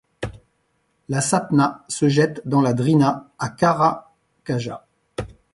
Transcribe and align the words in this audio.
La 1.09 1.21
Sapna 1.21 1.85
se 1.87 2.09
jette 2.09 2.41
dans 2.47 2.61
la 2.63 2.73
Drina 2.73 3.29
à 3.37 3.49
Karakaja. 3.49 4.87